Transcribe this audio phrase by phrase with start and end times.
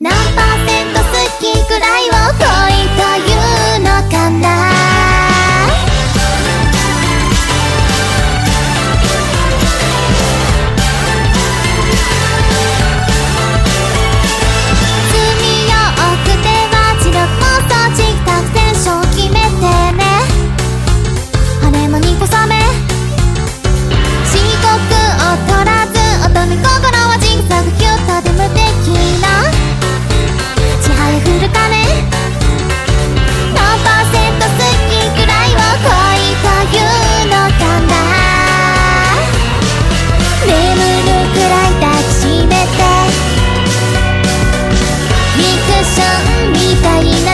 [0.00, 0.57] ナンパ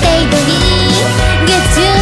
[0.00, 0.52] 程度に
[1.46, 1.99] 月中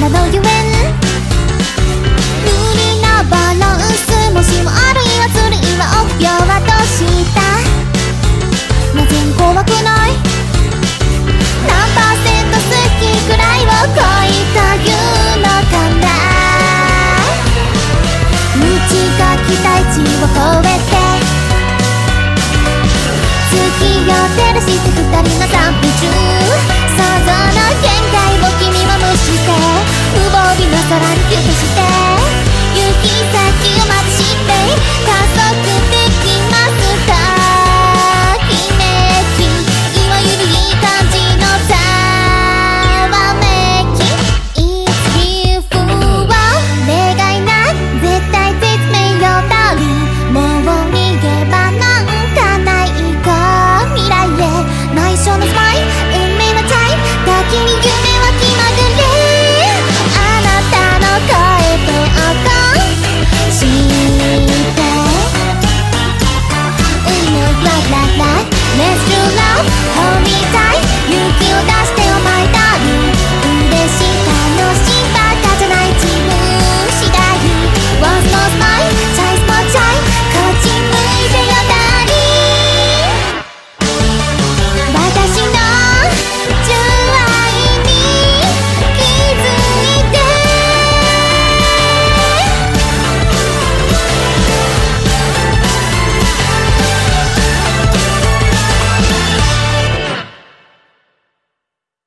[0.00, 0.42] なのゆえん
[2.42, 6.98] 無理なバランスもしもあるいはずるいは臆病はどうし
[7.34, 7.40] た
[8.94, 10.10] なぜ怖くない。
[11.66, 12.62] 何パーセント好
[13.00, 13.98] きくらいを恋
[14.52, 16.06] というのかな
[18.56, 20.92] 無知が期待値を超えて
[23.50, 23.56] 月
[24.04, 25.83] を照らして二人の散歩